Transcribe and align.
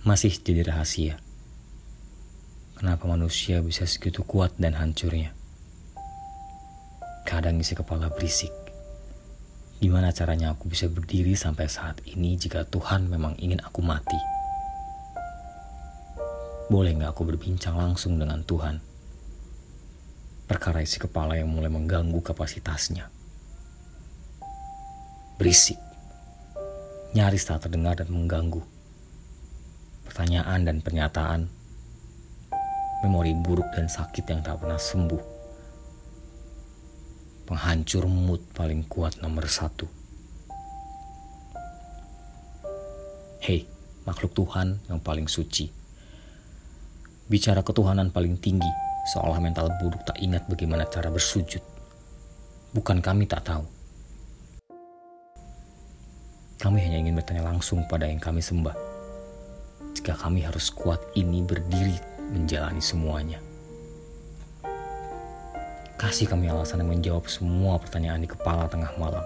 Masih 0.00 0.32
jadi 0.32 0.64
rahasia. 0.64 1.20
Kenapa 2.80 3.04
manusia 3.04 3.60
bisa 3.60 3.84
segitu 3.84 4.24
kuat 4.24 4.48
dan 4.56 4.72
hancurnya? 4.72 5.36
Kadang 7.28 7.60
isi 7.60 7.76
kepala 7.76 8.08
berisik. 8.08 8.48
Gimana 9.76 10.08
caranya 10.08 10.56
aku 10.56 10.72
bisa 10.72 10.88
berdiri 10.88 11.36
sampai 11.36 11.68
saat 11.68 12.00
ini 12.08 12.32
jika 12.40 12.64
Tuhan 12.64 13.12
memang 13.12 13.36
ingin 13.44 13.60
aku 13.60 13.84
mati? 13.84 14.16
Boleh 16.72 16.96
nggak 16.96 17.12
aku 17.12 17.28
berbincang 17.28 17.76
langsung 17.76 18.16
dengan 18.16 18.40
Tuhan? 18.40 18.80
Perkara 20.48 20.80
isi 20.80 20.96
kepala 20.96 21.36
yang 21.36 21.52
mulai 21.52 21.68
mengganggu 21.68 22.24
kapasitasnya. 22.24 23.12
Berisik. 25.36 25.76
Nyaris 27.12 27.44
tak 27.44 27.68
terdengar 27.68 28.00
dan 28.00 28.08
mengganggu. 28.08 28.79
Pertanyaan 30.10 30.66
dan 30.66 30.82
pernyataan 30.82 31.46
memori 33.06 33.30
buruk 33.30 33.70
dan 33.78 33.86
sakit 33.86 34.26
yang 34.26 34.42
tak 34.42 34.58
pernah 34.58 34.74
sembuh. 34.74 35.22
Penghancur 37.46 38.10
mood 38.10 38.42
paling 38.50 38.90
kuat 38.90 39.22
nomor 39.22 39.46
satu. 39.46 39.86
Hei, 43.38 43.62
makhluk 44.02 44.34
Tuhan 44.34 44.82
yang 44.90 44.98
paling 44.98 45.30
suci. 45.30 45.70
Bicara 47.30 47.62
ketuhanan 47.62 48.10
paling 48.10 48.34
tinggi, 48.42 48.70
seolah 49.14 49.38
mental 49.38 49.70
buruk 49.78 50.02
tak 50.02 50.18
ingat 50.18 50.42
bagaimana 50.50 50.90
cara 50.90 51.06
bersujud. 51.06 51.62
Bukan 52.74 52.98
kami 52.98 53.30
tak 53.30 53.46
tahu. 53.46 53.62
Kami 56.58 56.82
hanya 56.82 56.98
ingin 56.98 57.14
bertanya 57.14 57.46
langsung 57.46 57.86
pada 57.86 58.10
yang 58.10 58.18
kami 58.18 58.42
sembah. 58.42 58.89
Jika 60.00 60.16
kami 60.16 60.40
harus 60.40 60.72
kuat 60.72 60.96
ini 61.12 61.44
berdiri 61.44 61.92
menjalani 62.32 62.80
semuanya. 62.80 63.36
Kasih 66.00 66.24
kami 66.24 66.48
alasan 66.48 66.80
yang 66.80 66.96
menjawab 66.96 67.28
semua 67.28 67.76
pertanyaan 67.76 68.24
di 68.24 68.32
kepala 68.32 68.64
tengah 68.64 68.96
malam. 68.96 69.20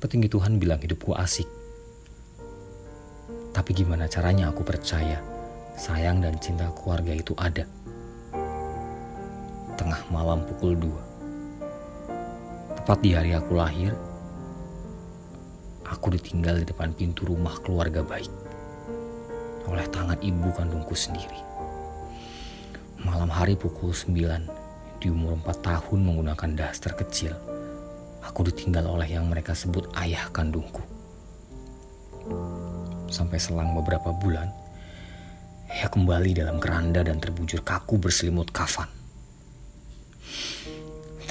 Petinggi 0.00 0.32
Tuhan 0.32 0.56
bilang 0.56 0.80
hidupku 0.80 1.12
asik. 1.12 1.63
Tapi 3.64 3.80
gimana 3.80 4.04
caranya 4.04 4.52
aku 4.52 4.60
percaya 4.60 5.24
sayang 5.72 6.20
dan 6.20 6.36
cinta 6.36 6.68
keluarga 6.76 7.16
itu 7.16 7.32
ada. 7.40 7.64
Tengah 9.80 10.04
malam 10.12 10.44
pukul 10.44 10.76
2. 10.76 12.76
Tepat 12.76 12.98
di 13.00 13.16
hari 13.16 13.32
aku 13.32 13.56
lahir, 13.56 13.96
aku 15.80 16.12
ditinggal 16.12 16.60
di 16.60 16.68
depan 16.68 16.92
pintu 16.92 17.24
rumah 17.24 17.56
keluarga 17.64 18.04
baik 18.04 18.28
oleh 19.64 19.88
tangan 19.88 20.20
ibu 20.20 20.52
kandungku 20.52 20.92
sendiri. 20.92 21.40
Malam 23.00 23.32
hari 23.32 23.56
pukul 23.56 23.96
9, 23.96 24.44
di 25.00 25.08
umur 25.08 25.40
4 25.40 25.64
tahun 25.64 26.04
menggunakan 26.04 26.52
daster 26.52 26.92
kecil, 26.92 27.32
aku 28.20 28.44
ditinggal 28.44 28.84
oleh 28.84 29.08
yang 29.08 29.24
mereka 29.24 29.56
sebut 29.56 29.88
ayah 29.96 30.28
kandungku. 30.36 30.93
Sampai 33.14 33.38
selang 33.38 33.78
beberapa 33.78 34.10
bulan, 34.10 34.50
ia 35.70 35.86
kembali 35.86 36.34
dalam 36.34 36.58
keranda 36.58 37.06
dan 37.06 37.22
terbujur 37.22 37.62
kaku 37.62 37.94
berselimut 38.02 38.50
kafan. 38.50 38.90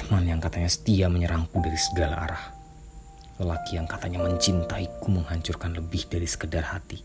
Teman 0.00 0.24
yang 0.24 0.40
katanya 0.40 0.72
setia 0.72 1.12
menyerangku 1.12 1.60
dari 1.60 1.76
segala 1.76 2.24
arah. 2.24 2.44
Lelaki 3.36 3.76
yang 3.76 3.84
katanya 3.84 4.24
mencintaiku 4.24 5.12
menghancurkan 5.12 5.76
lebih 5.76 6.08
dari 6.08 6.24
sekedar 6.24 6.64
hati. 6.64 7.04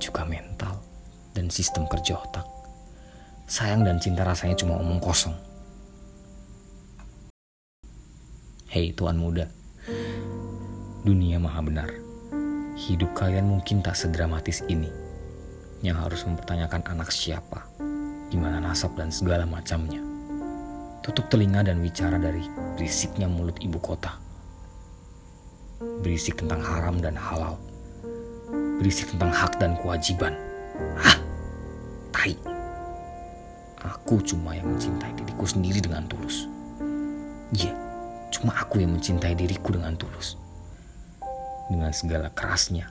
Juga 0.00 0.24
mental 0.24 0.80
dan 1.36 1.52
sistem 1.52 1.84
kerja 1.84 2.16
otak. 2.16 2.48
Sayang 3.44 3.84
dan 3.84 4.00
cinta 4.00 4.24
rasanya 4.24 4.56
cuma 4.56 4.80
omong 4.80 4.96
kosong. 4.96 5.36
Hei 8.72 8.96
tuan 8.96 9.20
muda, 9.20 9.44
dunia 11.04 11.36
maha 11.36 11.60
benar. 11.60 12.01
Hidup 12.72 13.12
kalian 13.12 13.52
mungkin 13.52 13.84
tak 13.84 13.92
sedramatis 13.92 14.64
ini 14.64 14.88
yang 15.84 16.00
harus 16.00 16.24
mempertanyakan 16.24 16.80
anak 16.88 17.12
siapa, 17.12 17.68
gimana 18.32 18.64
nasab 18.64 18.96
dan 18.96 19.12
segala 19.12 19.44
macamnya. 19.44 20.00
Tutup 21.04 21.28
telinga 21.28 21.60
dan 21.68 21.84
bicara 21.84 22.16
dari 22.16 22.40
berisiknya 22.72 23.28
mulut 23.28 23.60
ibu 23.60 23.76
kota. 23.76 24.16
Berisik 26.00 26.40
tentang 26.40 26.64
haram 26.64 26.96
dan 26.96 27.12
halal. 27.12 27.60
Berisik 28.80 29.12
tentang 29.12 29.36
hak 29.36 29.60
dan 29.60 29.76
kewajiban. 29.76 30.32
Hah? 30.96 31.18
Tai. 32.14 32.32
Aku 33.84 34.24
cuma 34.24 34.56
yang 34.56 34.72
mencintai 34.72 35.12
diriku 35.18 35.44
sendiri 35.44 35.82
dengan 35.82 36.08
tulus. 36.08 36.48
Iya, 37.52 37.76
cuma 38.32 38.56
aku 38.56 38.80
yang 38.80 38.96
mencintai 38.96 39.36
diriku 39.36 39.76
dengan 39.76 39.92
tulus. 39.98 40.40
Dengan 41.70 41.94
segala 41.94 42.32
kerasnya, 42.32 42.90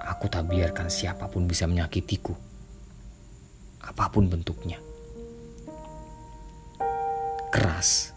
Aku 0.00 0.32
tak 0.32 0.48
biarkan 0.48 0.88
siapa 0.88 1.28
pun 1.28 1.44
bisa 1.44 1.68
menyakitiku. 1.68 2.32
Apa 3.84 4.08
pun 4.08 4.32
bentuknya. 4.32 4.80
Keras. 7.52 8.16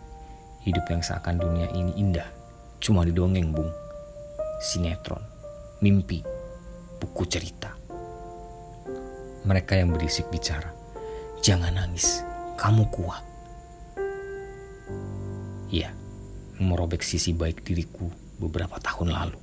Hidup 0.64 0.88
yang 0.88 1.04
seakan 1.04 1.44
dunia 1.44 1.68
ini 1.76 1.92
indah. 2.00 2.28
Cuma 2.80 3.04
di 3.04 3.12
dongeng, 3.12 3.52
Bung. 3.52 3.68
Sinetron. 4.64 5.20
Mimpi. 5.84 6.24
Buku 7.04 7.28
cerita. 7.28 7.76
Mereka 9.44 9.76
yang 9.76 9.92
berisik 9.92 10.32
bicara. 10.32 10.72
Jangan 11.44 11.76
nangis. 11.76 12.24
Kamu 12.56 12.88
kuat. 12.96 13.24
Iya, 15.68 15.92
merobek 16.64 17.04
sisi 17.04 17.36
baik 17.36 17.62
diriku 17.68 18.08
beberapa 18.40 18.80
tahun 18.80 19.12
lalu. 19.12 19.43